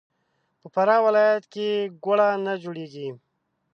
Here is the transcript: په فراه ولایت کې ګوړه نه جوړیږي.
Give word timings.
په 0.59 0.67
فراه 0.73 1.03
ولایت 1.05 1.43
کې 1.53 1.67
ګوړه 2.03 2.27
نه 2.45 2.53
جوړیږي. 2.63 3.09